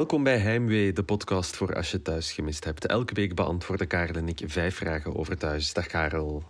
[0.00, 2.86] Welkom bij Heimwee, de podcast voor als je thuis gemist hebt.
[2.86, 5.72] Elke week beantwoorden Karel en ik vijf vragen over thuis.
[5.72, 6.44] Dag Karel.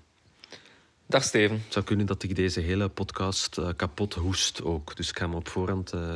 [1.06, 1.56] Dag Steven.
[1.64, 4.96] Het zou kunnen dat ik deze hele podcast uh, kapot hoest ook.
[4.96, 6.14] Dus ik ga me op voorhand uh,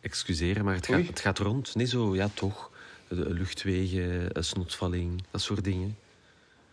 [0.00, 0.64] excuseren.
[0.64, 1.74] Maar het gaat, het gaat, rond.
[1.74, 2.70] Nee, zo, ja, toch.
[3.08, 5.98] De luchtwegen, snotsvalling, dat soort dingen.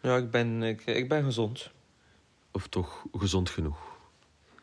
[0.02, 1.72] Ja, ik ben, ik, ik ben gezond.
[2.52, 3.78] Of toch gezond genoeg?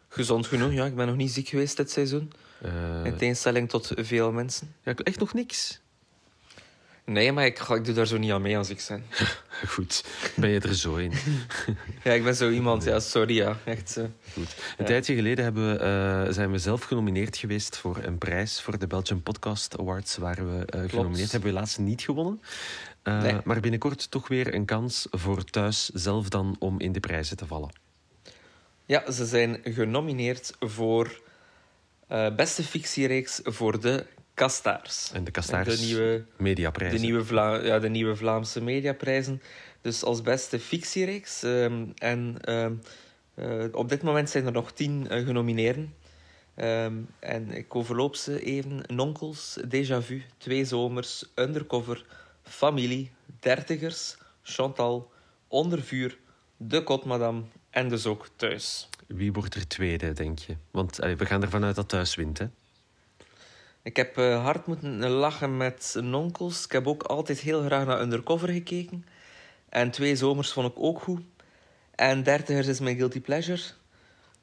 [0.08, 0.86] Gezond genoeg, ja.
[0.86, 2.32] Ik ben nog niet ziek geweest dit seizoen.
[2.64, 4.74] Uh, in tegenstelling tot veel mensen.
[4.82, 5.80] Ja, echt nog niks?
[7.04, 9.04] Nee, maar ik, ik doe daar zo niet aan mee als ik ben.
[9.74, 10.04] Goed,
[10.36, 11.12] ben je er zo in?
[12.04, 12.84] ja, ik ben zo iemand.
[12.84, 13.34] Ja, sorry.
[13.34, 13.96] Ja, echt.
[13.98, 14.56] Uh, Goed.
[14.76, 15.84] Een tijdje geleden hebben we,
[16.26, 20.16] uh, zijn we zelf genomineerd geweest voor een prijs voor de Belgian Podcast Awards.
[20.16, 21.32] Waren we uh, genomineerd.
[21.32, 22.40] Hebben we helaas niet gewonnen.
[23.04, 23.36] Nee.
[23.44, 27.46] Maar binnenkort toch weer een kans voor thuis zelf dan om in de prijzen te
[27.46, 27.70] vallen.
[28.86, 31.20] Ja, ze zijn genomineerd voor
[32.36, 35.10] beste fictiereeks voor de Kastaars.
[35.12, 37.00] En de Kastaars de nieuwe, mediaprijzen.
[37.00, 39.42] De nieuwe, Vla ja, de nieuwe Vlaamse mediaprijzen.
[39.80, 41.42] Dus als beste fictiereeks.
[41.42, 42.80] Um, en um,
[43.34, 45.94] uh, op dit moment zijn er nog tien uh, genomineerden.
[46.56, 48.80] Um, en ik overloop ze even.
[48.86, 52.04] Nonkels, Déjà Vu, Twee Zomers, Undercover,
[52.42, 55.10] Familie, Dertigers, Chantal,
[55.48, 56.18] Onder Vuur,
[56.56, 58.88] De Kotmadam en dus ook Thuis.
[59.14, 60.56] Wie wordt er tweede, denk je?
[60.70, 62.46] Want allee, we gaan ervan uit dat Thuis wint, hè?
[63.82, 66.64] Ik heb uh, hard moeten lachen met nonkels.
[66.64, 69.04] Ik heb ook altijd heel graag naar Undercover gekeken.
[69.68, 71.20] En Twee Zomers vond ik ook goed.
[71.94, 73.62] En Dertigers is mijn guilty pleasure.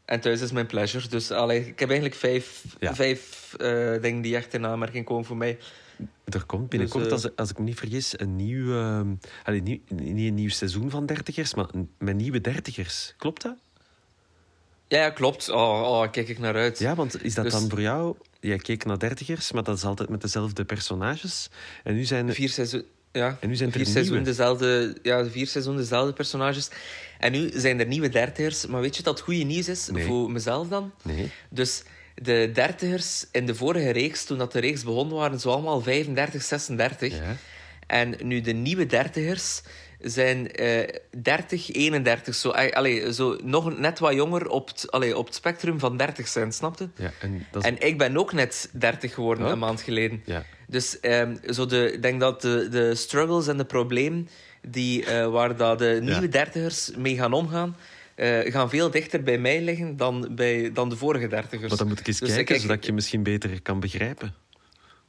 [0.05, 1.07] En Thuis is mijn pleasure.
[1.07, 2.95] Dus allee, ik heb eigenlijk vijf, ja.
[2.95, 5.57] vijf uh, dingen die echt in aanmerking komen voor mij.
[6.25, 8.73] Er komt binnenkort, dus, uh, als, als, ik me niet vergis, een nieuw...
[9.43, 13.13] Allee, nieuw, niet een nieuw seizoen van Dertigers, maar een, met nieuwe Dertigers.
[13.17, 13.57] Klopt dat?
[14.87, 15.49] Ja, klopt.
[15.49, 16.79] Oh, oh, kijk ik naar uit.
[16.79, 17.53] Ja, want is dat dus...
[17.53, 18.15] dan voor jou...
[18.39, 21.49] Jij keek naar dertigers, maar dat is altijd met dezelfde personages.
[21.83, 22.33] En nu zijn...
[22.33, 22.83] Vier seizoen...
[23.11, 26.69] Ja, en nu zijn er vier seizoenen dezelfde, ja, vier seizoenen dezelfde personages.
[27.19, 28.65] En nu zijn er nieuwe dertigers.
[28.65, 30.05] Maar weet je dat goede nieuws is nee.
[30.05, 30.91] voor mezelf dan?
[31.03, 31.31] Nee.
[31.49, 31.83] Dus
[32.15, 36.43] de dertigers in de vorige reeks, toen dat de reeks begon, waren zo allemaal 35,
[36.43, 37.13] 36.
[37.13, 37.35] Ja.
[37.87, 39.61] En nu de nieuwe dertigers
[40.09, 40.83] zijn uh,
[41.21, 42.35] 30, 31.
[42.35, 46.27] Zo, allee, zo nog net wat jonger op het, allee, op het spectrum van 30
[46.27, 46.89] zijn, snapte?
[46.95, 47.69] Ja, en, dat is...
[47.69, 49.51] en ik ben ook net 30 geworden oh.
[49.51, 50.21] een maand geleden.
[50.25, 50.43] Ja.
[50.67, 54.27] Dus um, zo de, ik denk dat de, de struggles en de problemen
[54.67, 56.27] die, uh, waar dat de nieuwe Ja.
[56.27, 57.75] dertigers mee gaan omgaan,
[58.15, 61.69] uh, gaan veel dichter bij mij liggen dan, bij, dan de vorige dertigers.
[61.69, 64.33] Maar dan moet ik eens Dus kijken, ik- zodat ik je misschien beter kan begrijpen.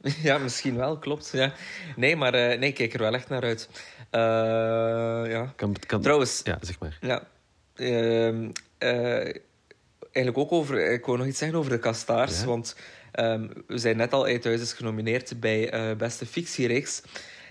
[0.23, 1.29] Ja, misschien wel, klopt.
[1.33, 1.53] Ja.
[1.95, 3.69] Nee, maar uh, nee, ik kijk er wel echt naar uit.
[4.11, 4.21] Uh,
[5.31, 5.53] ja.
[5.55, 6.01] Kan, kan...
[6.01, 6.97] Trouwens, Ja, zeg maar.
[7.01, 7.27] ja.
[7.75, 9.33] ehm, eh,
[10.11, 10.91] eigenlijk ook over...
[10.91, 12.39] Ik wou nog iets zeggen over de Kastaars.
[12.39, 12.45] Ja?
[12.45, 12.75] Want
[13.11, 17.01] ehm, we zijn net al uit huis is genomineerd bij eh, beste fictiereeks.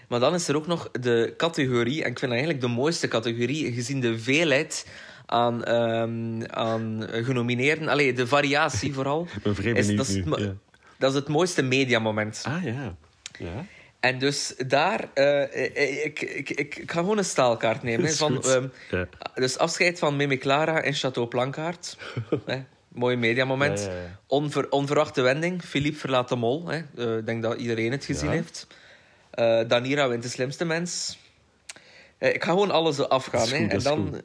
[0.08, 2.02] Maar dan is er ook nog de categorie...
[2.04, 4.86] En ik vind dat eigenlijk de mooiste categorie, gezien de veelheid
[5.26, 7.88] aan, ehm, aan genomineerden.
[7.88, 9.26] Allee, de variatie vooral.
[9.36, 10.20] Ik ben vrij Is- benieuwd dat is nu.
[10.20, 10.54] het mo- Ja.
[10.98, 12.42] Dat is het mooiste mediamoment.
[12.46, 12.94] Ah, ja.
[13.38, 13.64] Ja.
[14.00, 18.06] En dus daar, eh, ik, ik, ik, ik ga gewoon een staalkaart nemen.
[18.06, 19.08] hè, van, ehm, Ja.
[19.34, 21.96] dus afscheid van Mimi Clara in Château Plankaart.
[22.88, 23.78] mooi mediamoment.
[23.80, 24.18] Ja, ja, ja.
[24.26, 25.62] Onver, onverwachte wending.
[25.64, 26.70] Philippe verlaat de mol.
[26.72, 28.66] Eh, Ik denk dat iedereen het gezien heeft.
[29.30, 31.18] Eh, Danira wint de slimste mens.
[32.18, 33.48] Eh, ik ga gewoon alles afgaan.
[33.48, 33.66] Hè.
[33.66, 34.20] en dan...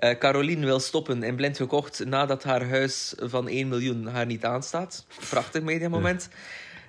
[0.00, 4.44] eh, Caroline wil stoppen in blind gekocht nadat haar huis van 1 miljoen haar niet
[4.44, 5.06] aanstaat.
[5.28, 6.28] Prachtig mediamoment.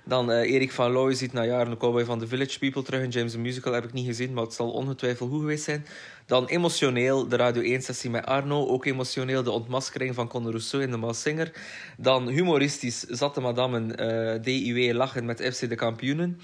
[0.04, 3.02] Dan eh, Erik van Looy ziet na jaren de cowboy van The Village People terug
[3.02, 3.72] in James the Musical.
[3.72, 5.86] Heb ik niet gezien, maar het zal ongetwijfeld goed geweest zijn.
[6.26, 8.66] Dan emotioneel de Radio 1-sessie met Arno.
[8.66, 11.52] Ook emotioneel de ontmaskering van Conor Rousseau in de Maas Singer.
[11.96, 16.40] Dan humoristisch zatte madammen eh DIW lachen met FC de kampioenen.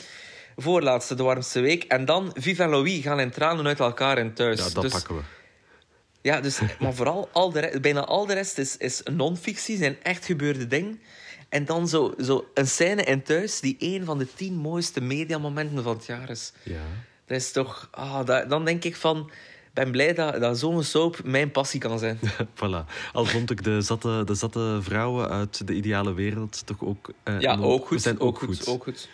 [0.56, 1.84] Voorlaatste de warmste week.
[1.84, 4.58] En dan Viv en Louis gaan in tranen uit elkaar in thuis.
[4.58, 5.22] ja, dat dus, pakken we.
[6.22, 10.24] Ja, dus, maar vooral al de bijna al de rest is, is non-fictie, zijn echt
[10.24, 11.00] gebeurde dingen.
[11.48, 15.82] En dan zo, zo een scène in thuis die een van de tien mooiste mediamomenten
[15.82, 16.52] van het jaar is.
[16.62, 16.80] Ja.
[17.26, 17.88] Dat is toch...
[17.90, 19.30] Ah, dat, dan denk ik van...
[19.66, 22.18] Ik ben blij dat, dat zo'n soap mijn passie kan zijn.
[22.54, 22.84] Voilà.
[23.12, 27.12] Al vond ik de zatte, de zatte vrouwen uit de ideale wereld toch ook...
[27.22, 28.02] eh, Ja, ook goed.
[28.02, 28.66] zijn ook, goed.
[28.66, 29.08] Ook goed.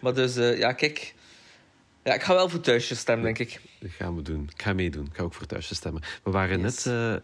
[0.00, 1.14] Maar dus, eh, ja, kijk...
[2.10, 3.60] Ja, ik ga wel voor thuisjes stemmen, denk ik.
[3.80, 4.50] Dat gaan we doen.
[4.54, 5.06] Ik ga meedoen.
[5.06, 6.02] Ik ga ook voor thuisjes stemmen.
[6.22, 6.84] We waren Yes.
[6.84, 7.14] net eh,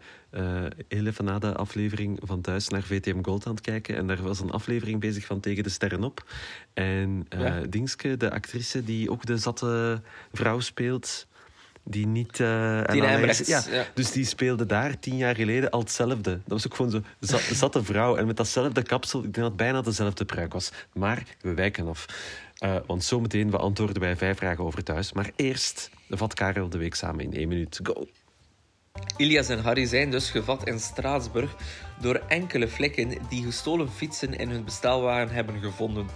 [0.65, 3.95] eh, heel even na de aflevering van Thuis naar VTM Gold aan het kijken.
[3.95, 6.31] En daar was een aflevering bezig van Tegen de Sterren op.
[6.73, 7.59] En Ja.
[7.69, 10.01] Dingske, de actrice die ook de zatte
[10.31, 11.27] vrouw speelt...
[11.89, 12.39] Die niet...
[12.39, 16.31] Uh, ja, ja, Dus die speelde daar tien jaar geleden al hetzelfde.
[16.31, 18.15] Dat was ook gewoon zo zat, zatte vrouw.
[18.15, 20.71] En met datzelfde kapsel, ik denk dat het bijna dezelfde pruik was.
[20.93, 22.05] Maar we wijken af.
[22.63, 25.13] Uh, want zometeen beantwoorden wij vijf vragen over thuis.
[25.13, 27.79] Maar eerst vat Karel de week samen in één minuut.
[27.83, 28.07] Go!
[29.17, 31.55] Ilias en Harry zijn dus gevat in Straatsburg
[32.01, 36.07] door enkele vlekken die gestolen fietsen in hun bestelwagen hebben gevonden.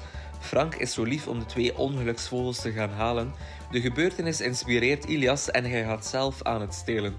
[0.42, 3.34] Frank is zo lief om de twee ongeluksvogels te gaan halen.
[3.72, 7.16] De gebeurtenis inspireert Ilias en hij gaat zelf aan het stelen.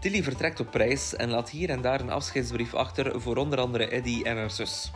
[0.00, 3.88] Tilly vertrekt op reis en laat hier en daar een afscheidsbrief achter voor onder andere
[3.88, 4.92] Eddie en haar zus.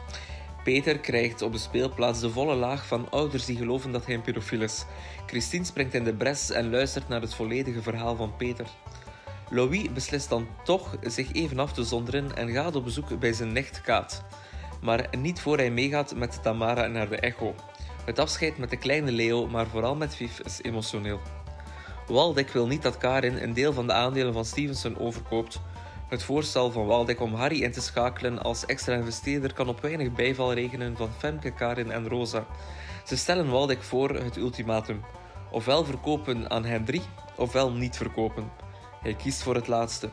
[0.64, 4.22] Peter krijgt op de speelplaats de volle laag van ouders die geloven dat hij een
[4.22, 4.84] pedofiel is.
[5.26, 8.66] Christine springt in de bres en luistert naar het volledige verhaal van Peter.
[9.50, 13.52] Louis beslist dan toch zich even af te zonderen en gaat op bezoek bij zijn
[13.52, 14.24] nicht Kaat.
[14.80, 17.54] Maar niet voor hij meegaat met Tamara naar de Echo.
[18.04, 21.20] Het afscheid met de kleine Leo, maar vooral met Viv, is emotioneel.
[22.06, 25.60] Waldeck wil niet dat Karin een deel van de aandelen van Stevenson overkoopt.
[26.08, 30.12] Het voorstel van Waldeck om Harry in te schakelen als extra investeerder kan op weinig
[30.12, 32.46] bijval rekenen van Femke, Karin en Rosa.
[33.04, 35.00] Ze stellen Waldeck voor het ultimatum.
[35.50, 37.02] Ofwel verkopen aan hen drie,
[37.36, 38.50] ofwel niet verkopen.
[39.02, 40.08] Hij kiest voor het laatste.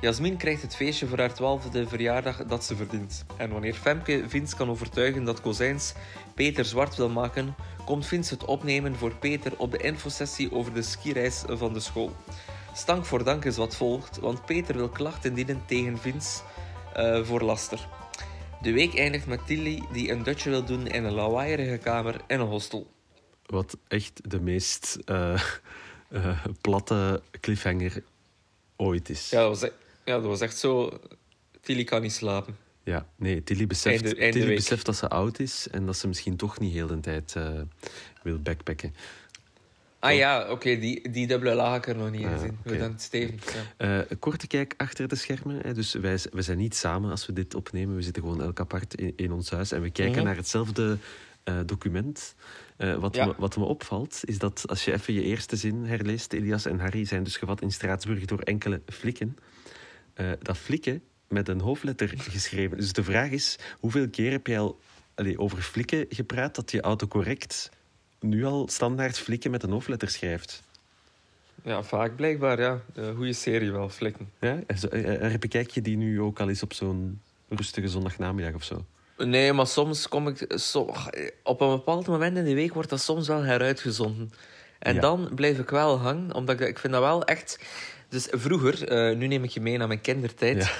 [0.00, 3.24] Jasmin krijgt het feestje voor haar twaalfde verjaardag dat ze verdient.
[3.36, 5.94] En wanneer Femke Vince kan overtuigen dat Kozijns
[6.34, 7.54] Peter zwart wil maken,
[7.84, 12.12] komt Vince het opnemen voor Peter op de infosessie over de skireis van de school.
[12.74, 16.40] Stank voor dank is wat volgt, want Peter wil klachten dienen tegen Vince
[16.96, 17.88] uh, voor laster.
[18.62, 22.40] De week eindigt met Tilly die een dutje wil doen in een lawaaierige kamer in
[22.40, 22.90] een hostel.
[23.46, 25.42] Wat echt de meest uh,
[26.10, 28.02] uh, platte cliffhanger
[28.76, 29.30] ooit is.
[29.30, 29.70] Ja, dat was,
[30.08, 31.00] ja, dat was echt zo...
[31.60, 32.56] Tilly kan niet slapen.
[32.82, 36.58] Ja, nee, Tilly beseft, Tilly beseft dat ze oud is en dat ze misschien toch
[36.58, 37.60] niet heel de tijd uh,
[38.22, 38.94] wil backpacken.
[39.98, 42.58] Ah ja, oké, die, die dubbele laag ik er nog niet ah, gezien.
[42.64, 42.78] Okay.
[42.78, 43.38] dan Steven.
[43.78, 44.06] Ja.
[44.08, 45.60] Uh, korte kijk achter de schermen.
[45.62, 45.74] Hè.
[45.74, 47.96] Dus wij, wij zijn niet samen als we dit opnemen.
[47.96, 50.26] We zitten gewoon elk apart in, in ons huis en we kijken mm -hmm.
[50.26, 50.98] naar hetzelfde
[51.44, 52.34] uh, document.
[52.78, 53.26] Uh, wat, ja.
[53.26, 56.78] me, wat me opvalt, is dat als je even je eerste zin herleest, Elias en
[56.78, 59.36] Harry zijn dus gevat in Straatsburg door enkele flikken.
[60.20, 62.76] Uh, dat flikken met een hoofdletter geschreven.
[62.76, 64.78] Dus de vraag is, hoeveel keer heb je al
[65.36, 67.70] over flikken gepraat dat je autocorrect
[68.20, 70.62] nu al standaard flikken met een hoofdletter schrijft?
[71.62, 72.80] Ja, vaak blijkbaar, ja.
[73.14, 74.30] Goede serie wel, flikken.
[74.40, 74.58] Ja?
[75.38, 78.84] Bekijk je die nu ook al eens op zo'n rustige zondagnamiddag of zo?
[79.16, 80.44] Nee, maar soms kom ik...
[80.48, 80.94] So,
[81.42, 84.32] op een bepaald moment in de week wordt dat soms wel heruitgezonden.
[84.78, 85.00] En ja.
[85.00, 87.58] dan blijf ik wel hangen, omdat ik, ik vind dat wel echt...
[88.08, 90.64] Dus vroeger, uh, nu neem ik je mee naar mijn kindertijd...
[90.64, 90.70] Ja.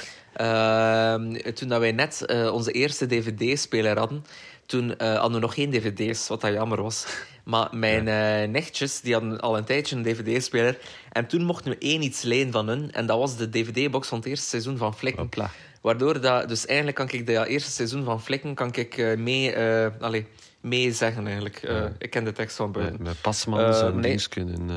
[0.40, 1.14] Uh,
[1.52, 4.24] toen dat wij net uh, onze eerste dvd-speler hadden,
[4.66, 7.06] toen uh, hadden we nog geen dvd's, wat dat jammer was.
[7.44, 8.46] Maar mijn ja.
[8.46, 10.78] nichtjes die hadden al een tijdje een dvd-speler.
[11.12, 12.92] En toen mochten we één iets lenen van hun.
[12.92, 15.22] En dat was de dvd-box van het eerste seizoen van Flikken.
[15.22, 15.50] Hopla.
[15.80, 19.56] Waardoor dat, dus eigenlijk kan ik dat eerste seizoen van Flikken kan ik, mee,
[20.00, 20.24] allez,
[20.60, 21.60] mee zeggen eigenlijk.
[21.62, 21.92] Ja.
[21.98, 22.96] Ik ken de tekst van buiten.
[22.96, 24.28] Met, met Pasman en nee.
[24.28, 24.70] kunnen.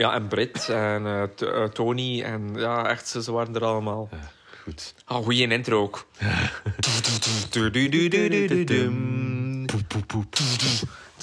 [0.00, 1.30] Ja, en Brit en
[1.72, 4.08] Tony en ja, echt, ze waren er allemaal.
[4.10, 4.30] Ja,
[4.62, 4.94] goed.
[5.04, 6.06] Ah, oh, goeie intro ook.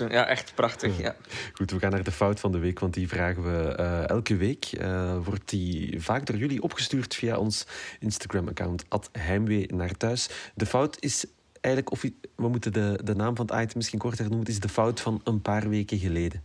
[0.09, 0.99] Ja, echt prachtig.
[0.99, 1.15] Ja.
[1.53, 4.35] Goed, we gaan naar de fout van de week, want die vragen we uh, elke
[4.35, 4.69] week.
[4.79, 7.67] Uh, wordt die vaak door jullie opgestuurd via ons
[7.99, 10.29] Instagram-account, Heimwee naar thuis.
[10.55, 11.25] De fout is
[11.61, 12.01] eigenlijk, of
[12.35, 15.01] we moeten de, de naam van het item misschien korter noemen, het is de fout
[15.01, 16.43] van een paar weken geleden.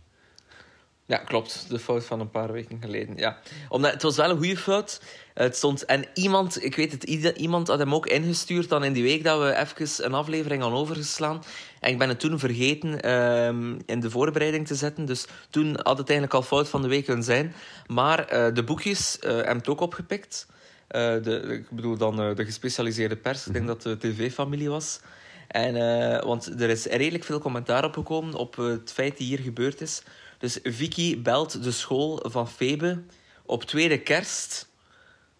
[1.05, 1.65] Ja, klopt.
[1.69, 3.17] De fout van een paar weken geleden.
[3.17, 3.37] Ja.
[3.69, 5.01] Omdat, het was wel een goede fout.
[5.33, 7.03] Het stond, en iemand, ik weet het,
[7.37, 10.79] iemand had hem ook ingestuurd dan in die week dat we even een aflevering hadden
[10.79, 11.43] overgeslaan.
[11.79, 15.05] En ik ben het toen vergeten um, in de voorbereiding te zetten.
[15.05, 17.53] Dus toen had het eigenlijk al fout van de week kunnen zijn.
[17.87, 20.47] Maar uh, de boekjes uh, hebben het ook opgepikt.
[20.51, 23.47] Uh, de, ik bedoel dan de gespecialiseerde pers.
[23.47, 24.99] Ik denk dat de tv-familie was.
[25.47, 25.73] En,
[26.25, 30.03] want er is redelijk veel commentaar opgekomen op het feit die hier gebeurd is.
[30.43, 33.03] Dus Vicky belt de school van Febe
[33.45, 34.69] op tweede kerst.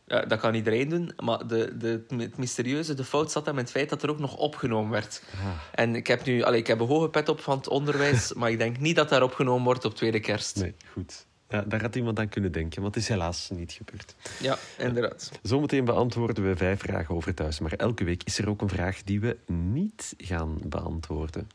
[0.05, 3.61] Ja, dat kan iedereen doen, maar de, de, het mysterieuze, de fout zat hem in
[3.63, 5.23] het feit dat er ook nog opgenomen werd.
[5.33, 5.47] Ah.
[5.71, 8.51] En ik heb nu allee, ik heb een hoge pet op van het onderwijs, maar
[8.51, 10.55] ik denk niet dat daar opgenomen wordt op tweede kerst.
[10.55, 11.25] Nee, goed.
[11.49, 14.15] Ja, daar had iemand aan kunnen denken, want het is helaas niet gebeurd.
[14.39, 15.31] Ja, inderdaad.
[15.41, 19.03] Zometeen beantwoorden we vijf vragen over thuis, maar elke week is er ook een vraag
[19.03, 21.47] die we niet gaan beantwoorden.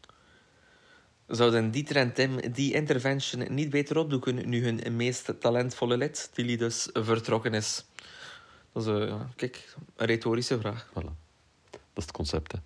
[1.28, 6.56] Zouden Dieter en Tim die intervention niet beter opdoeken nu hun meest talentvolle lid, Tilly
[6.56, 7.84] dus, vertrokken is?
[8.72, 10.88] Dat is uh, kijk, een retorische vraag.
[10.88, 11.12] Voilà.
[11.70, 12.58] Dat is het concept, hè.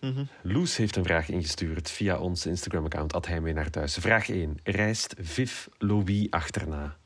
[0.00, 0.28] Mm -hmm.
[0.42, 3.94] Loes heeft een vraag ingestuurd via ons Instagram-account, at naar thuis.
[3.94, 4.58] Vraag 1.
[4.62, 6.96] Reist Viv Louis achterna?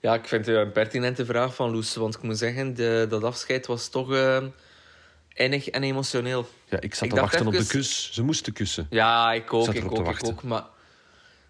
[0.00, 1.94] Ja, ik vind het een pertinente vraag van Loes.
[1.94, 4.44] Want ik moet zeggen, de, dat afscheid was toch uh,
[5.38, 6.48] innig en emotioneel.
[6.68, 8.12] Ja, ik zat ik te wachten op de kus.
[8.12, 8.86] Ze moesten kussen.
[8.90, 9.74] Ja, ik ook.
[9.74, 10.42] Ik, ook, ik ook.
[10.42, 10.64] Maar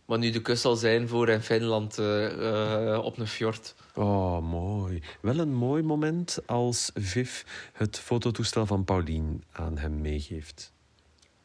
[0.05, 3.75] wat nu de kus zal zijn voor in Finland uh, uh, op een fjord.
[3.95, 5.03] Oh, mooi.
[5.21, 7.43] Wel een mooi moment als Viv
[7.73, 10.73] het fototoestel van Paulien aan hem meegeeft.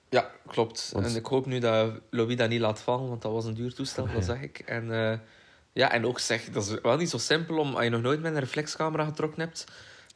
[0.09, 0.93] Ja, klopt.
[0.95, 3.73] En ik hoop nu dat Louis dat niet laat vallen, want dat was een duur
[3.73, 4.59] toestel, dat zeg ik.
[4.59, 5.13] En, uh,
[5.73, 8.21] ja, en ook zeg, dat is wel niet zo simpel om, als je nog nooit
[8.21, 9.65] met een reflexcamera getrokken hebt,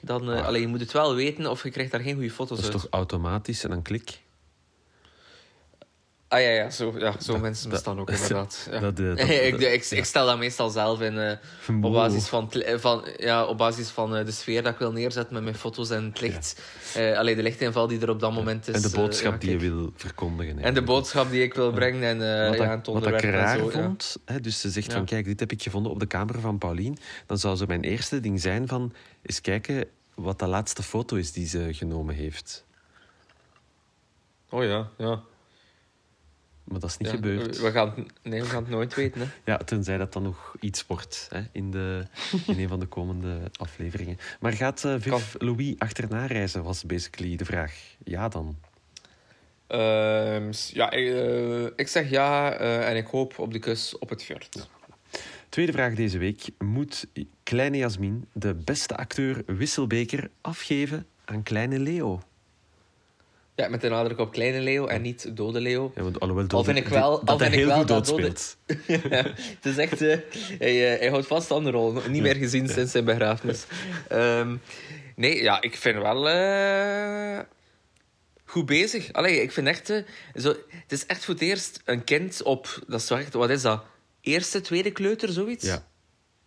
[0.02, 2.58] dan uh, alleen, je moet het wel weten of je krijgt daar geen goede foto's
[2.58, 2.66] uit.
[2.66, 4.22] Dat is toch automatisch en dan klik?
[6.30, 8.68] Ah ja, ja, zo, ja, zo mensen bestaan ook inderdaad.
[8.72, 8.80] Ja.
[8.80, 9.20] Dat, dat,
[9.50, 13.58] ik, ik, ik, stel dat meestal zelf in uh, op basis van, van, ja, op
[13.58, 16.62] basis van uh, de sfeer dat ik wil neerzetten met mijn foto's en het licht.
[16.94, 17.12] Ja.
[17.12, 18.76] Uh, allee, de lichtinval die er op dat moment is.
[18.76, 20.60] En de boodschap die je wil verkondigen.
[20.60, 23.16] En de boodschap die ik wil brengen en, wat ja, het onderwerp.
[23.16, 25.92] Wat ik raar zo, vond, hè, dus ze zegt van kijk, dit heb ik gevonden
[25.92, 26.98] op de kamer van Paulien.
[27.26, 31.32] Dan zou zo mijn eerste ding zijn van eens kijken wat de laatste foto is
[31.32, 32.66] die ze genomen heeft.
[34.50, 35.22] Oh ja, ja.
[36.68, 37.60] Maar dat is niet gebeurd.
[37.62, 37.94] We gaan,
[38.24, 39.22] nee, we gaan het nooit weten.
[39.22, 39.28] Hè.
[39.46, 42.04] Ja, tenzij dat dan nog iets wordt hè, in, de,
[42.48, 44.18] in een van de komende afleveringen.
[44.40, 47.74] Maar gaat uh, Viv Louis achterna reizen, was basically de vraag.
[48.04, 48.58] Ja dan?
[49.70, 54.10] Uh, ja, ik, uh, ik, zeg ja uh, en ik hoop op de kus op
[54.10, 54.48] het fjord.
[54.52, 54.64] Ja.
[55.50, 56.50] Tweede vraag deze week.
[56.58, 57.08] Moet
[57.44, 62.22] kleine Jasmin de beste acteur Wisselbeker afgeven aan kleine Leo?
[63.58, 65.92] Ja, met de nadruk op kleine Leo en niet dode Leo.
[65.96, 68.58] Ja, want alhoewel dode, al vind ik wel, dat hij heel goed doodspeelt.
[69.58, 70.02] het is echt...
[70.02, 70.16] Uh,
[70.60, 72.02] hij, uh, hij houdt vast aan de rol.
[72.10, 73.66] Niet meer gezien sinds zijn begrafenis.
[74.12, 74.62] Um,
[75.16, 76.30] nee, ja, ik vind wel...
[76.30, 77.40] Uh,
[78.46, 79.14] goed bezig.
[79.14, 79.88] Allee, ik vind echt...
[80.36, 82.84] zo, het is echt voor het eerst een kind op...
[82.88, 83.84] Dat is echt, wat is dat?
[84.22, 85.66] Eerste, tweede kleuter, zoiets?
[85.66, 85.88] Ja.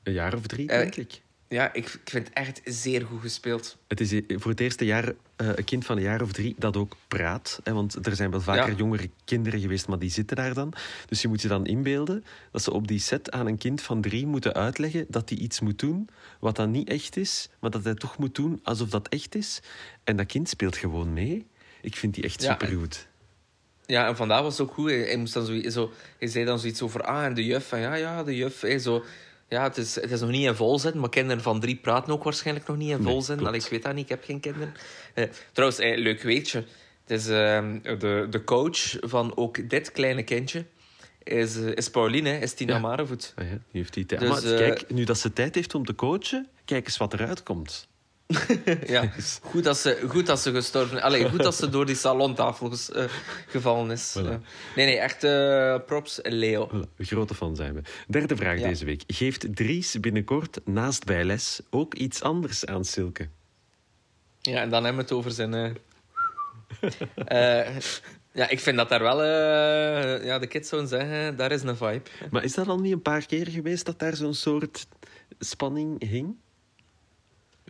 [0.02, 1.20] Een jaar of drie, denk ik.
[1.52, 3.76] Ja, ik, ik vind het echt zeer goed gespeeld.
[3.88, 6.76] Het is voor het eerste jaar uh, een kind van een jaar of drie dat
[6.76, 7.61] ook praat.
[7.64, 10.73] Hè, want er zijn wel vaker jongere kinderen geweest, maar die zitten daar dan.
[11.07, 14.00] Dus je moet je dan inbeelden dat ze op die set aan een kind van
[14.00, 16.09] drie moeten uitleggen dat hij iets moet doen
[16.40, 19.61] wat dan niet echt is, maar dat hij toch moet doen alsof dat echt is.
[20.04, 21.47] En dat kind speelt gewoon mee.
[21.80, 23.09] Ik vind die echt ja, supergoed.
[23.87, 24.90] Ja, en vandaag was het ook goed.
[24.90, 27.80] Hij, moest dan zo, zo, hij zei dan zoiets over, ah, en de juf, van
[27.80, 28.61] ja, ja, de juf.
[28.61, 29.04] Hey, zo
[29.50, 32.25] ja, het is, het is nog niet in volzin, maar kinderen van drie praten ook
[32.25, 33.42] waarschijnlijk nog niet in volzin.
[33.42, 34.75] Nee, ik weet dat niet, ik heb geen kinderen.
[35.14, 36.64] Uh, trouwens, eh, leuk weetje.
[37.07, 40.64] Het is uh, de, de coach van ook dit kleine kindje.
[41.23, 42.80] Is, uh, is Pauline, is Tina ja.
[42.80, 43.33] Marevoet.
[43.37, 44.21] Ah, ja, die heeft die tijd.
[44.21, 47.42] Dus, maar kijk, nu dat ze tijd heeft om te coachen, kijk eens wat eruit
[47.42, 47.88] komt.
[48.87, 51.02] Ja, goed dat, ze, goed dat ze gestorven is.
[51.02, 53.04] Allee, goed dat ze door die salontafel uh,
[53.46, 54.16] gevallen is.
[54.18, 54.22] Voilà.
[54.22, 54.28] Uh,
[54.76, 56.68] nee, nee, echt uh, props, Leo.
[56.68, 56.96] Voilà.
[56.99, 57.80] Grote fan zijn we.
[58.08, 58.68] Derde vraag ja.
[58.68, 59.02] deze week.
[59.06, 63.28] Geeft Dries binnenkort naast bijles ook iets anders aan Silke?
[64.40, 65.52] Ja, en dan hebben we het over zijn...
[68.32, 69.25] ja, ik vind dat daar wel...
[70.25, 72.02] ja, de kids zouden zeggen, daar is een vibe.
[72.30, 74.87] Maar is dat al niet een paar keer geweest dat daar zo'n soort
[75.38, 76.37] spanning hing?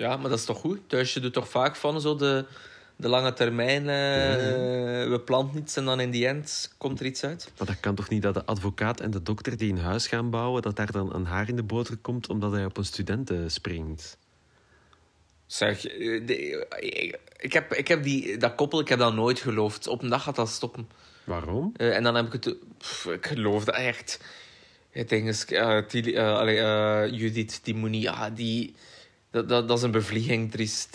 [0.01, 0.79] Ja, maar dat is toch goed?
[0.87, 2.45] Thuisje doet toch vaak van zo de,
[2.97, 3.83] de lange termijn.
[3.83, 3.89] Uh,
[5.11, 7.53] we planten iets en dan in die end komt er iets uit.
[7.59, 10.31] Maar dat kan toch niet dat de advocaat en de dokter die een huis gaan
[10.31, 13.33] bouwen, dat daar dan een haar in de boter komt omdat hij op een student
[13.47, 14.19] springt?
[15.47, 16.67] Zeg, eh, de,
[17.37, 19.87] ik heb, ik heb die, dat koppel ik heb dat nooit geloofd.
[19.87, 20.89] Op een dag gaat dat stoppen.
[21.25, 21.73] Waarom?
[21.77, 22.57] Uh, en dan heb ik het...
[22.79, 24.21] Pff, ik geloof dat echt.
[24.91, 25.45] Het ding is...
[25.51, 25.83] Uh,
[27.11, 28.03] Judith, die moet niet...
[28.03, 28.75] Ja, die
[29.31, 30.89] dat, dat, dat is een bevlieging, Dries.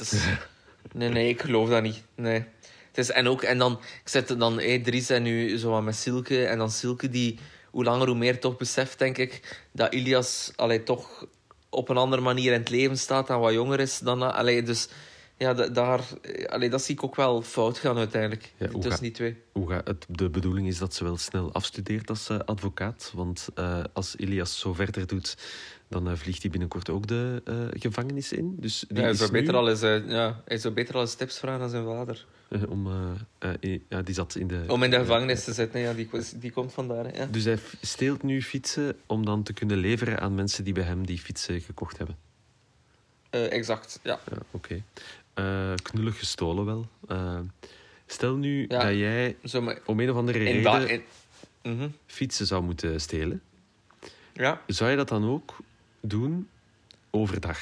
[0.91, 2.03] Nee, nee, ik geloof dat niet.
[2.15, 2.43] Nee.
[2.87, 5.95] Het is, en, ook, en dan, ik zet dan hey, Dries en nu zo met
[5.95, 6.45] Silke.
[6.45, 7.39] En dan Silke die,
[7.69, 11.25] hoe langer hoe meer toch beseft, denk ik, dat Ilias allee, toch
[11.69, 14.33] op een andere manier in het leven staat en wat jonger is dan...
[14.33, 14.87] Allee, dus
[15.37, 16.01] ja, daar,
[16.47, 18.53] allee, dat zie ik ook wel fout gaan uiteindelijk.
[18.57, 19.37] Ja, tussen die twee.
[19.51, 23.11] Hoe gaat het, de bedoeling is dat ze wel snel afstudeert als uh, advocaat.
[23.15, 25.37] Want uh, als Ilias zo verder doet,
[25.87, 27.41] dan uh, vliegt hij binnenkort ook de
[27.73, 28.55] gevangenis in.
[28.59, 29.59] Dus die ja, hij, zou beter nu...
[29.59, 32.25] al eens, ja, hij zou beter al eens tips vragen aan zijn vader.
[32.69, 32.87] om,
[33.89, 36.73] ja, die zat in de, om in de gevangenis te zitten, ja, die, die komt
[36.73, 37.15] vandaar.
[37.15, 37.25] Ja.
[37.25, 41.05] Dus hij steelt nu fietsen om dan te kunnen leveren aan mensen die bij hem
[41.05, 42.17] die fietsen gekocht hebben.
[43.29, 44.19] exact, ja.
[44.31, 44.83] ja Oké.
[45.35, 46.87] Uh, knullig gestolen wel.
[47.11, 47.39] Uh,
[48.05, 51.03] stel nu ja, dat jij maar, om een of andere reden in,
[51.61, 51.95] -hmm.
[52.05, 53.41] fietsen zou moeten stelen.
[54.33, 54.61] Ja.
[54.67, 55.57] Zou je dat dan ook
[56.01, 56.49] doen
[57.09, 57.59] overdag?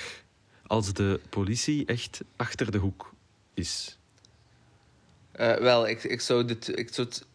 [0.68, 3.14] Als de politie echt achter de hoek
[3.54, 3.98] is?
[5.40, 7.26] Uh, wel, ik, ik, zou dit, ik zou het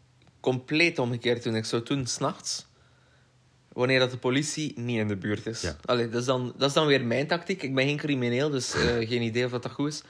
[0.41, 1.55] compleet omgekeerd doen.
[1.55, 2.67] Ik zou het doen s'nachts.
[3.79, 5.61] Wanneer dat de politie niet in de buurt is.
[5.61, 5.77] Ja.
[5.85, 7.63] Allee, dat, is dan, dat is dan weer mijn tactiek.
[7.63, 10.03] Ik ben geen crimineel, dus eh, geen idee of dat, dat goed is.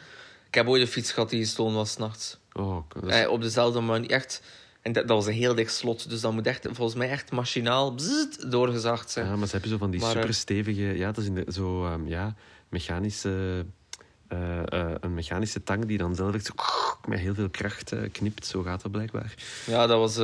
[0.48, 2.38] Ik heb ooit een fiets gehad die gestolen was s'nachts.
[2.52, 4.10] Oh, is- Eh, op dezelfde manier.
[4.10, 4.42] Echt.
[4.82, 7.30] En dat, dat was een heel dik slot, dus dat moet echt, volgens mij echt
[7.30, 9.26] machinaal bzzzt, doorgezaagd zijn.
[9.26, 11.34] Ja, maar ze hebben zo van die Maar, eh, super stevige, ja, dat is in
[11.34, 12.34] de, zo ehm, ja,
[12.68, 13.64] mechanische,
[14.28, 16.52] eh, eh, een mechanische tang die dan zelf echt
[17.08, 18.46] met heel veel kracht eh, knipt.
[18.46, 19.34] Zo gaat dat blijkbaar.
[19.66, 20.14] Ja, dat was,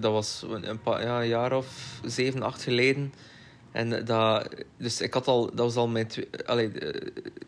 [0.00, 3.12] dat was een, paar, ja, een jaar of zeven, acht geleden.
[3.72, 6.08] En dat, dus ik had al, dat was al mijn,
[6.46, 6.72] allee,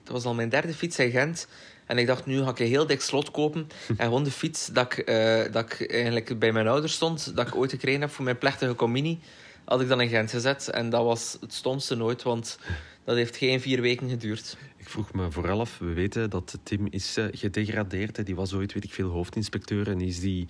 [0.03, 1.49] dat was al mijn derde fiets in Gent.
[1.87, 3.69] En ik dacht, nu ga ik een heel dik slot kopen.
[3.89, 5.07] En gewoon de fiets dat ik,
[5.53, 8.75] dat ik eigenlijk bij mijn ouders stond, dat ik ooit gekregen heb voor mijn plechtige
[8.75, 9.19] communie,
[9.65, 10.69] had ik dan in Gent gezet.
[10.69, 12.59] En dat was het stomste nooit, want
[13.07, 14.57] dat heeft geen vier weken geduurd.
[14.77, 18.27] Ik vroeg me vooral af, we weten dat Tim is eh, gedegradeerd.
[18.27, 20.47] Die was ooit, weet ik veel, hoofdinspecteur en is die,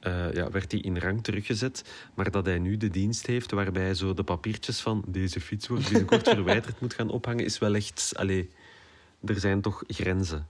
[0.00, 1.84] eh, ja, werd hij in rang teruggezet.
[2.14, 5.66] Maar dat hij nu de dienst heeft waarbij hij zo de papiertjes van deze fiets
[5.66, 8.12] wordt binnenkort verwijderd moet gaan ophangen, is wel echt...
[8.16, 8.50] Allee,
[9.24, 10.46] er zijn toch grenzen.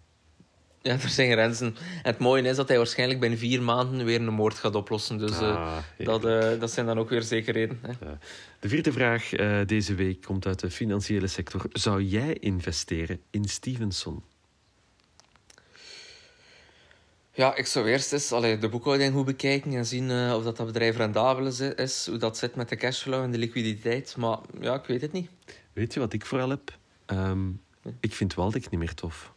[0.89, 1.67] Ja, er zijn grenzen.
[1.67, 5.19] En het mooie is dat hij waarschijnlijk binnen vier maanden weer een moord gaat oplossen.
[5.19, 7.79] Dus eh, Ah, dat, eh, dat zijn dan ook weer zekerheden.
[7.83, 7.89] Hè.
[7.89, 8.19] Ja.
[8.61, 11.67] De vierde vraag eh, deze week komt uit de financiële sector.
[11.73, 14.23] Zou jij investeren in Stevenson?
[17.33, 20.57] Ja, ik zou eerst eens allee, de boekhouding goed bekijken en zien eh, of dat,
[20.57, 24.17] dat bedrijf rendabel is, is, hoe dat zit met de cashflow en de liquiditeit.
[24.17, 25.31] Maar ja, ik weet het niet.
[25.73, 26.79] Weet je wat ik vooral heb?
[27.07, 27.49] Ehm,
[28.01, 29.37] ik vind Waldeck niet meer tof.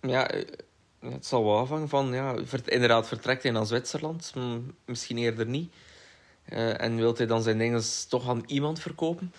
[0.00, 0.44] ja, eh,
[1.00, 2.12] het zal wel afhangen van...
[2.12, 2.34] Ja,
[2.64, 4.32] inderdaad, vertrekt hij naar Zwitserland?
[4.84, 5.72] Misschien eerder niet.
[6.44, 9.32] Eh, en wilt hij dan zijn dingen toch aan iemand verkopen?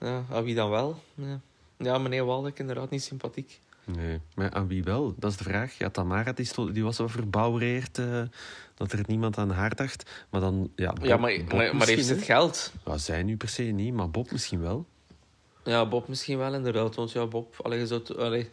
[0.00, 1.02] Ja, aan wie dan wel?
[1.14, 1.40] Ja,
[1.76, 3.60] ja meneer Waldeck, inderdaad niet sympathiek.
[3.84, 4.20] nee.
[4.34, 5.14] Maar aan wie wel?
[5.16, 5.78] Dat is de vraag.
[5.78, 8.22] Ja, Tamara die, stond, die was wel verbouwereerd eh,
[8.74, 10.10] dat er niemand aan haar dacht.
[10.30, 10.70] Maar dan...
[10.76, 12.72] Ja, Bob- ja, maar, Bob maar, maar heeft ze het geld?
[12.84, 14.86] Ja, zij nu per se niet, maar Bob misschien wel.
[15.64, 16.94] Ja, Bob misschien wel, inderdaad.
[16.94, 18.50] Want ja, Bob, allee, je zou allee,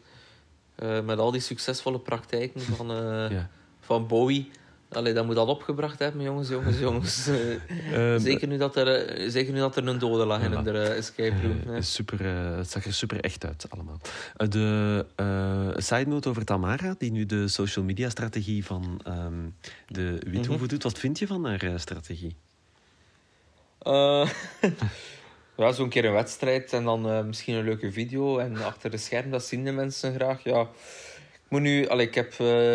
[0.82, 3.50] eh, met al die succesvolle praktijken van, eh, Ja.
[3.80, 4.50] van Bowie...
[4.92, 7.28] Allee, dat moet al opgebracht hebben, jongens, jongens, jongens.
[7.92, 10.72] Eh, Ehm, zeker, nu dat er, zeker nu dat er een dode lag in de
[10.72, 11.82] eh, escape room.
[11.82, 12.26] super,
[12.58, 14.00] het zag er super echt uit, allemaal.
[14.50, 15.06] De
[15.78, 19.34] side note over Tamara, die nu de social media strategie van ehm,
[19.88, 20.68] de Withoeven Mhm.
[20.68, 20.84] doet.
[20.84, 22.36] Wat vind je van haar strategie?
[25.60, 28.38] Ja, zo'n keer een wedstrijd en dan eh, misschien een leuke video.
[28.38, 30.44] En achter de scherm, dat zien de mensen graag.
[30.44, 30.62] Ja,
[31.32, 31.88] ik moet nu...
[31.88, 32.34] Allee, ik heb...
[32.40, 32.74] eh,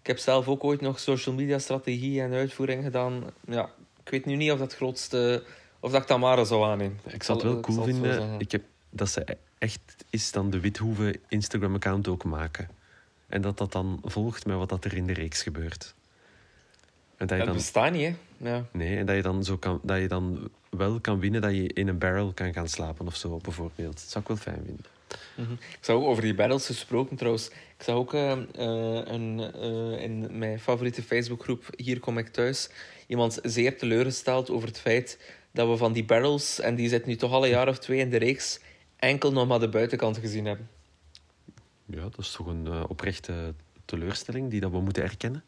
[0.00, 3.24] ik heb zelf ook ooit nog social media strategie en uitvoering gedaan.
[3.46, 3.70] Ja,
[4.04, 5.44] ik weet nu niet of dat grootste...
[5.80, 7.00] Of dat ik Tamara zou aannemen.
[7.06, 10.50] Ik zou het wel cool zal het vinden ik heb, dat ze echt is dan
[10.50, 12.68] de Withoeven Instagram-account ook maken.
[13.28, 15.94] En dat dat dan volgt met wat dat er in de reeks gebeurt.
[17.16, 18.14] En dat je Dat dan, bestaat niet, hè.
[18.42, 18.64] Ja.
[18.72, 21.72] nee, en dat je, dan zo kan, dat je dan wel kan winnen dat je
[21.72, 23.92] in een barrel kan gaan slapen of zo, bijvoorbeeld.
[23.92, 24.84] Dat zou ik wel fijn vinden.
[25.34, 25.52] Mhm.
[25.52, 27.48] Ik zag ook over die battles gesproken trouwens.
[27.48, 28.40] Ik zag ook eh, eh,
[29.04, 32.70] een, eh, in mijn favoriete Facebookgroep Hier kom ik thuis
[33.06, 35.18] iemand zeer teleurgesteld over het feit
[35.52, 37.98] dat we van die barrels, en die zit nu toch al een jaar of twee
[37.98, 38.60] in de reeks,
[38.96, 40.68] enkel nog maar de buitenkant gezien hebben.
[41.86, 45.44] Ja, dat is toch een eh, oprechte teleurstelling die dat we moeten erkennen.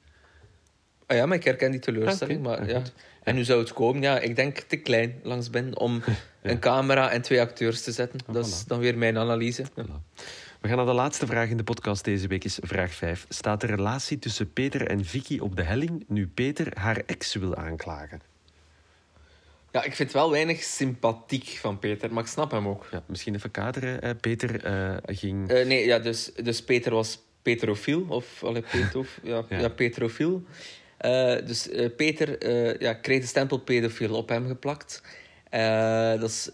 [1.13, 2.39] Ah ja, maar ik herken die teleurstelling.
[2.39, 2.83] Ah, maar, Ah, ja.
[3.23, 4.03] En nu zou het komen?
[4.03, 6.03] Ja, ik denk te klein langs Ben om
[6.43, 8.21] een camera en twee acteurs te zetten.
[8.31, 9.65] Dat is dan weer mijn analyse.
[9.65, 10.15] Voilà.
[10.61, 13.27] We gaan naar de laatste vraag in de podcast deze week, is vraag 5.
[13.29, 17.57] Staat de relatie tussen Peter en Vicky op de helling nu Peter haar ex wil
[17.57, 18.21] aanklagen?
[19.73, 22.87] Ja, ik vind wel weinig sympathiek van Peter, maar ik snap hem ook.
[22.91, 24.17] Ja, misschien even kaderen.
[24.17, 25.51] Peter eh, ging...
[25.51, 28.05] Eh, nee, ja, dus, dus Peter was petrofiel.
[28.09, 28.65] Of, allee,
[29.23, 29.59] ja, Ja.
[29.59, 29.69] ja.
[29.69, 30.43] petrofiel.
[31.03, 35.03] Eh, dus eh, Peter eh, ja, kreeg de stempel pedofiel op hem geplakt.
[36.21, 36.51] Dat is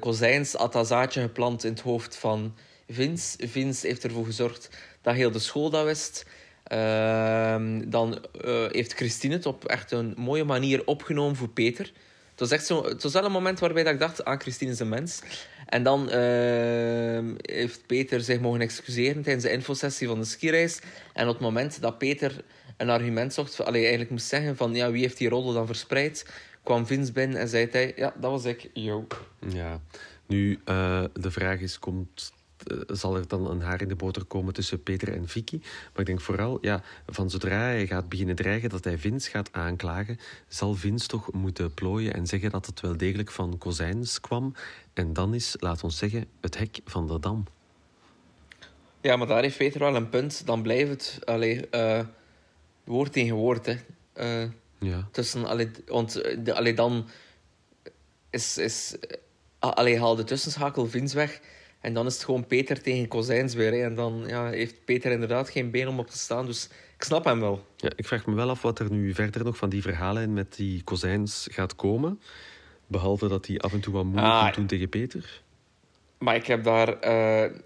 [0.00, 2.54] Kozijns zaadje geplant in het hoofd van
[2.88, 3.48] Vince.
[3.48, 4.68] Vince heeft ervoor gezorgd
[5.02, 6.26] dat heel de school dat wist.
[6.64, 8.24] Ehm, dan
[8.70, 11.92] heeft Christine het op echt een mooie manier opgenomen voor Peter.
[12.30, 14.70] Het was echt zo, het was wel een moment waarbij dat ik dacht, ah, Christine
[14.70, 15.20] is een mens.
[15.66, 20.78] En dan ehm, heeft Peter zich mogen excuseren tijdens de infosessie van de skireis.
[21.12, 22.44] En op het moment dat Peter
[22.76, 26.30] een argument zocht, allee, eigenlijk moest zeggen van ja, wie heeft die roddel dan verspreid,
[26.62, 27.92] kwam Vince binnen en zei hij...
[27.96, 28.70] Ja, dat was ik.
[28.72, 29.06] Yo.
[29.48, 29.80] Ja.
[30.26, 32.32] Nu, uh, de vraag is, komt
[32.66, 35.58] eh, zal er dan een haar in de boter komen tussen Peter en Vicky.
[35.62, 39.52] Maar ik denk vooral, ja, van zodra hij gaat beginnen dreigen dat hij Vince gaat
[39.52, 44.54] aanklagen, zal Vince toch moeten plooien en zeggen dat het wel degelijk van Kozijns kwam.
[44.92, 47.44] En dan is, laat ons zeggen, het hek van de dam.
[49.00, 50.46] Ja, maar daar heeft Peter wel een punt.
[50.46, 52.00] Dan blijft het allee, uh,
[52.84, 53.66] woord tegen woord.
[53.66, 53.76] Hè.
[54.44, 55.08] Uh, ja.
[55.12, 56.12] Tussen, allee, want
[56.44, 57.08] de, allee, dan
[58.30, 58.96] is, is
[59.58, 61.40] allee, haal de tussenschakel Vince weg
[61.84, 63.72] en dan is het gewoon Peter tegen Kozijns weer.
[63.72, 63.82] Hè.
[63.82, 66.46] En dan ja, heeft Peter inderdaad geen been om op te staan.
[66.46, 67.66] Dus ik snap hem wel.
[67.76, 70.56] Ja, ik vraag me wel af wat er nu verder nog van die verhalen met
[70.56, 72.20] die Kozijns gaat komen.
[72.86, 75.42] Behalve dat hij af en toe wat moeilijk ah, doen tegen Peter.
[76.18, 77.56] Maar ik heb daar uh,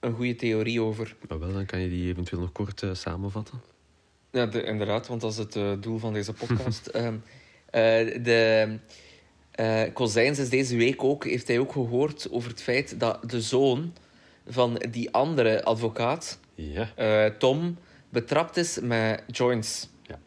[0.00, 1.16] een goede theorie over.
[1.28, 3.60] Maar wel, dan kan je die eventueel nog kort uh, samenvatten.
[4.30, 6.90] Ja, de, inderdaad, want dat is het uh, doel van deze podcast.
[6.94, 7.22] um,
[8.22, 8.78] de
[9.60, 13.40] uh, Kozijns is deze week ook, heeft hij ook gehoord over het feit dat de
[13.40, 13.92] zoon
[14.48, 16.92] van die andere advocaat, ja.
[16.98, 19.88] uh, Tom, betrapt is met joints.
[20.02, 20.18] Ja.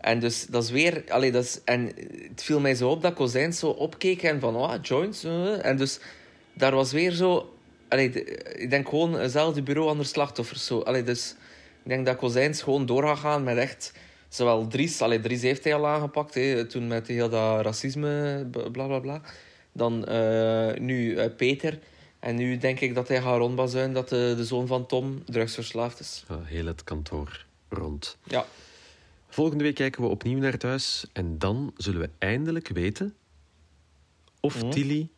[0.00, 1.04] En dus dat is weer...
[1.08, 1.92] Allee, dat is, en
[2.28, 5.24] het viel mij zo op dat Kozijns zo opkeek en van, ah, joints.
[5.24, 5.98] Uh, en dus
[6.52, 7.54] daar was weer zo...
[7.88, 10.66] Allee, ik denk gewoon hetzelfde bureau, ander slachtoffers.
[10.66, 10.80] Zo.
[10.80, 11.34] Allee, dus
[11.84, 13.92] ik denk dat Kozijns gewoon door gaat gaan met echt
[14.28, 18.86] Zowel Dries, allee, Dries heeft hij al aangepakt, hè, toen met heel dat racisme, bla
[18.86, 19.20] bla bla.
[19.72, 21.78] Dan uh, nu uh, Peter.
[22.18, 26.00] En nu denk ik dat hij gaat rondbazuinen dat de, de zoon van Tom drugsverslaafd
[26.00, 26.24] is.
[26.28, 28.16] Ja, heel het kantoor rond.
[28.22, 28.46] Ja.
[29.28, 31.06] Volgende week kijken we opnieuw naar thuis.
[31.12, 33.14] En dan zullen we eindelijk weten
[34.40, 34.70] of mm.
[34.70, 35.08] Tilly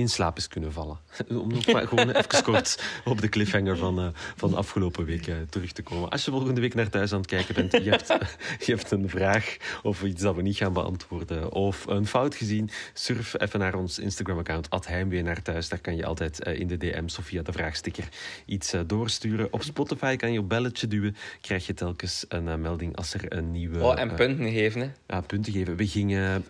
[0.00, 0.98] in slaap is kunnen vallen.
[1.28, 5.34] Om nog maar gewoon even kort op de cliffhanger van, uh, van afgelopen week uh,
[5.50, 6.08] terug te komen.
[6.08, 8.06] Als je volgende week naar thuis aan het kijken bent, je hebt,
[8.66, 12.70] je hebt een vraag of iets dat we niet gaan beantwoorden of een fout gezien,
[12.94, 15.68] surf even naar ons Instagram-account, heimwee naar thuis.
[15.68, 18.08] Daar kan je altijd uh, in de DM's of via de vraagsticker
[18.46, 19.52] iets doorsturen.
[19.52, 23.50] Op Spotify kan je op belletje duwen, krijg je telkens een melding als er een
[23.50, 23.84] nieuwe...
[23.84, 24.90] Oh, en punten geven, hè?
[25.06, 25.76] Ja, punten geven.
[25.76, 26.44] We gingen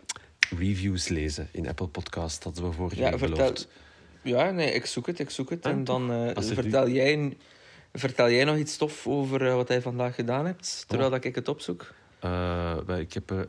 [0.59, 2.43] reviews lezen in Apple Podcast.
[2.43, 3.53] Dat we vorige ja, vertel...
[4.23, 5.65] Ja, nee, ik zoek het, ik zoek het.
[5.65, 7.37] en dan uh, vertel, jij,
[7.93, 11.15] vertel jij nog iets tof over uh, wat hij vandaag gedaan hebt, terwijl oh.
[11.15, 11.93] dat ik het opzoek?
[12.25, 13.47] Uh, ik heb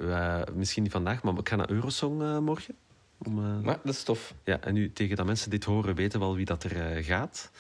[0.54, 2.76] misschien niet vandaag, maar ik ga naar Eurosong morgen.
[3.18, 4.34] Om, maar dat is tof.
[4.44, 7.52] Ja, en nu tegen dat mensen dit horen, weten wel wie dat er gaat.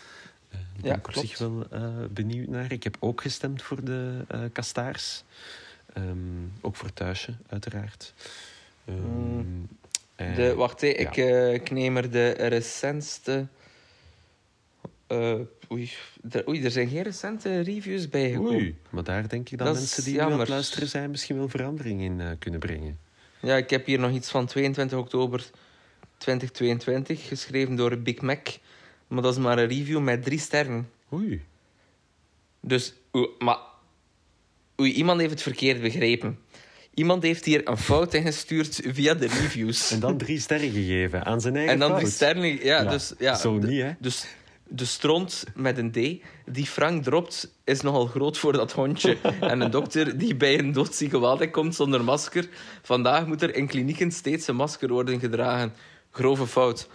[0.49, 1.67] Daar ben ik op zich wel
[2.09, 2.71] benieuwd naar.
[2.71, 5.23] Ik heb ook gestemd voor de Kastaars.
[5.97, 8.13] Um, ook voor Thuisje, uiteraard.
[8.89, 9.67] Um,
[10.15, 13.47] de, wacht, even, ik, uh, ik neem er de recentste.
[15.07, 15.39] Uh,
[15.71, 15.91] oei,
[16.31, 18.53] er, oei, er zijn geen recente reviews bij gekomen.
[18.53, 20.29] Oei, maar daar denk ik dat, dat mensen die jammer.
[20.29, 22.99] nu aan het luisteren zijn misschien wel verandering in uh, kunnen brengen.
[23.41, 25.49] Ja, ik heb hier nog iets van 22 oktober
[26.17, 28.47] 2022, geschreven door Big Mac.
[29.07, 30.89] Maar dat is maar een review met drie sterren.
[31.13, 31.43] Oei.
[32.59, 33.57] Dus, oei, maar...
[34.79, 36.39] Oei, iemand heeft het verkeerd begrepen.
[36.93, 39.91] Iemand heeft hier een fout ingestuurd via de reviews.
[39.91, 41.99] En dan drie sterren gegeven aan zijn eigen En dan fout.
[41.99, 42.63] drie sterren...
[42.63, 43.13] Ja, dus...
[43.17, 43.91] Ja, zo niet, hè?
[43.99, 44.25] Dus
[44.73, 49.17] de stront met een D die Frank dropt, is nogal groot voor dat hondje.
[49.41, 52.47] en een dokter die bij een doodzieke komt zonder masker.
[52.81, 55.73] Vandaag moet er in klinieken steeds een masker worden gedragen.
[56.11, 56.87] Grove fout.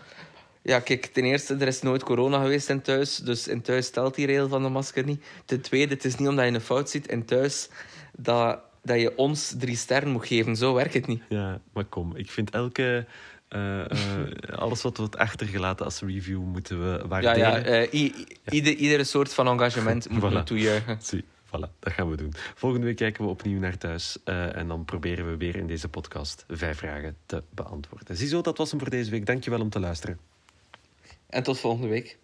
[0.62, 3.16] Ja, kijk, ten eerste, er is nooit corona geweest in thuis.
[3.16, 5.24] Dus in thuis stelt die regel van de masker niet.
[5.44, 7.68] Ten tweede, het is niet omdat je een fout ziet in thuis
[8.16, 10.56] dat dat je ons drie sterren moet geven.
[10.56, 11.22] Zo werkt het niet.
[11.28, 13.06] Ja, maar kom, ik vind elke...
[13.48, 17.38] Uh, uh, alles wat wordt achtergelaten als review moeten we waarderen.
[17.38, 18.14] Ja, ja, uh,
[18.48, 20.42] Ieder, iedere soort van engagement moet voilà.
[20.44, 20.98] toejuichen.
[21.00, 22.32] Zie, voilà, dat gaan we doen.
[22.54, 24.18] Volgende week kijken we opnieuw naar thuis.
[24.24, 28.16] en dan proberen we weer in deze podcast vijf vragen te beantwoorden.
[28.16, 29.26] Ziezo, dat was hem voor deze week.
[29.26, 30.18] Dankjewel om te luisteren.
[31.28, 32.18] En tot volgende week.